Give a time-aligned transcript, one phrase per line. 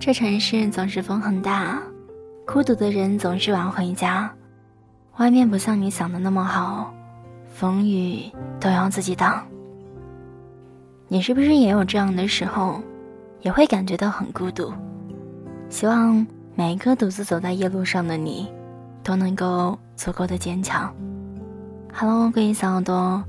[0.00, 1.78] 这城市总是风很大，
[2.46, 4.32] 孤独的人总是晚回家。
[5.18, 6.90] 外面不像你想的那么好，
[7.52, 9.46] 风雨都要自己挡。
[11.06, 12.80] 你是不是也有这样的时候，
[13.42, 14.72] 也会感觉到很孤独？
[15.68, 18.50] 希望每一个独自走在夜路上的你，
[19.04, 20.90] 都能够足够的坚强。
[21.92, 23.22] Hello，各位小耳朵，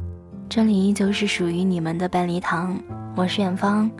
[0.48, 2.80] 这里依旧是属于你们的半礼堂，
[3.14, 3.92] 我是远方，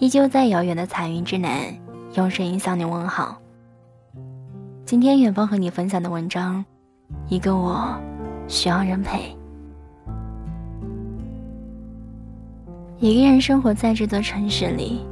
[0.00, 1.72] 依旧在遥远的彩云之南，
[2.14, 3.40] 用声音向你问好。
[4.84, 6.62] 今天远方和你分享的文章。
[7.28, 7.98] 一个我
[8.48, 9.34] 需要人陪。
[12.98, 15.06] 一个人生活在这座城市里，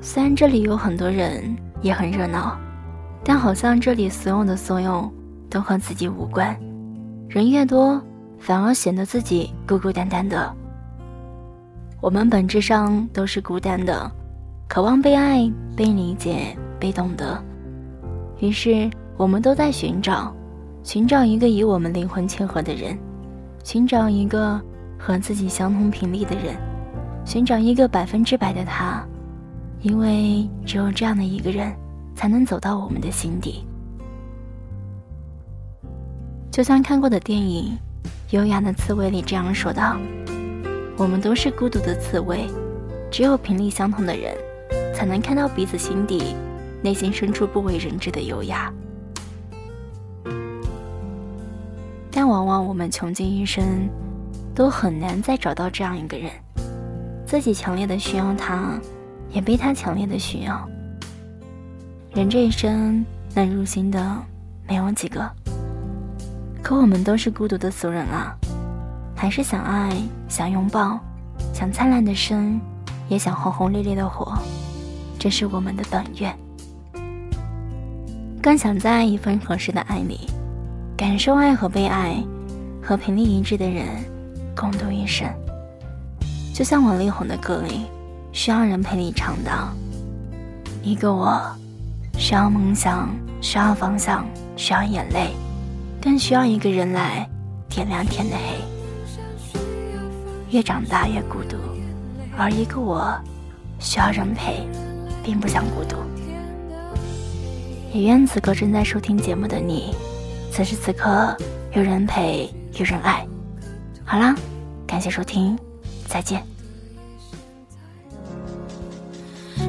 [0.00, 2.58] 虽然这里有很多人，也很热闹，
[3.22, 5.12] 但好像这里所有的所有
[5.50, 6.58] 都和自己无关。
[7.28, 8.02] 人越多，
[8.38, 10.50] 反而显得自己孤孤单单的。
[12.00, 14.10] 我们本质上都是孤单的，
[14.70, 17.36] 渴望被爱、被理解、被懂得。
[18.38, 20.32] 于是，我们都在寻找。
[20.84, 22.96] 寻找一个与我们灵魂契合的人，
[23.64, 24.60] 寻找一个
[24.96, 26.54] 和自己相同频率的人，
[27.24, 29.04] 寻找一个百分之百的他，
[29.82, 31.74] 因为只有这样的一个人，
[32.14, 33.64] 才能走到我们的心底。
[36.52, 37.76] 就像看过的电影
[38.30, 39.96] 《优雅的刺猬》里这样说道
[40.96, 42.46] ：“我们都是孤独的刺猬，
[43.10, 44.32] 只有频率相同的人，
[45.00, 46.36] 才能看到彼此心底、
[46.82, 48.70] 内心深处不为人知的优雅。”
[52.12, 53.88] 但往往我们穷尽一生，
[54.54, 56.30] 都很难再找到这样一个人，
[57.24, 58.78] 自己强烈的需要他，
[59.30, 60.68] 也被他强烈的需要。
[62.12, 63.02] 人这一生
[63.34, 64.14] 能入心的
[64.68, 65.26] 没有几个，
[66.62, 68.36] 可我们都是孤独的俗人啊，
[69.16, 69.96] 还是想爱，
[70.28, 71.00] 想拥抱，
[71.54, 72.60] 想灿烂的生，
[73.08, 74.36] 也想轰轰烈烈的活，
[75.20, 76.34] 这是我们的本愿，
[78.42, 80.20] 更想在一份合适的爱里。
[80.96, 82.16] 感受爱和被爱，
[82.82, 83.86] 和频率一致的人
[84.56, 85.28] 共度一生。
[86.54, 87.82] 就像王力宏的歌里，
[88.32, 89.68] 需要人陪你唱到：
[90.82, 91.38] 一个我，
[92.16, 93.10] 需要梦想，
[93.42, 95.34] 需要方向，需要眼泪，
[96.00, 97.28] 更需要一个人来
[97.68, 99.60] 点亮天的黑。
[100.50, 101.58] 越长大越孤独，
[102.38, 103.14] 而一个我，
[103.78, 104.66] 需要人陪，
[105.30, 105.94] 并不想孤独。
[107.92, 109.94] 也愿此刻正在收听节目的你。
[110.50, 111.36] 此时此刻，
[111.72, 113.24] 有人陪，有人爱。
[114.04, 114.34] 好啦，
[114.88, 115.56] 感谢收听，
[116.08, 116.42] 再见。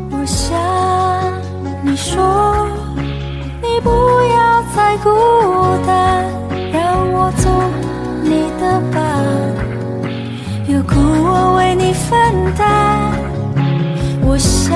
[0.10, 0.58] 我想
[1.84, 2.68] 你说，
[3.62, 5.10] 你不要再孤
[5.86, 6.26] 单，
[6.74, 7.52] 让我做
[8.24, 9.24] 你的伴，
[10.68, 13.12] 有苦我为你分担。
[14.24, 14.72] 我想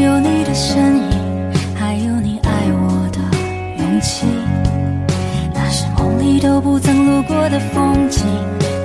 [0.00, 3.18] 有你的身影还有你爱我的
[3.78, 4.26] 勇气。
[5.54, 8.24] 那是梦里都不曾路过的风景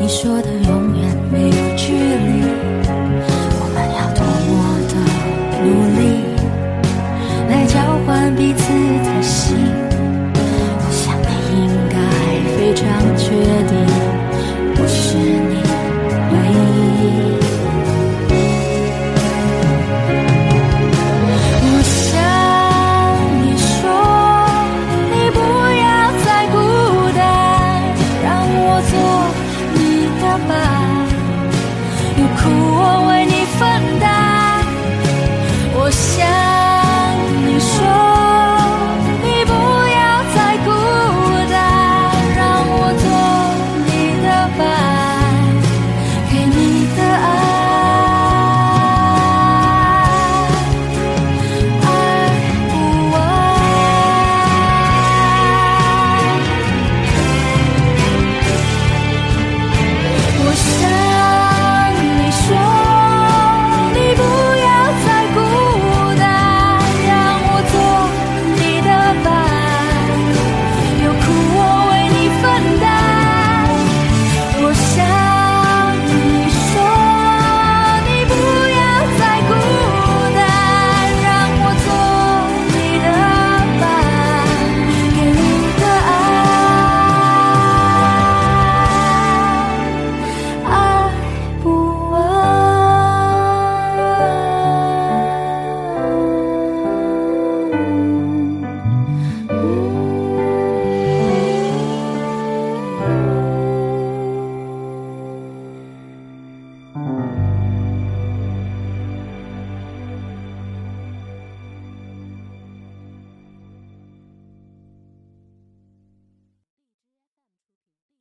[0.02, 1.67] 你说的永远没有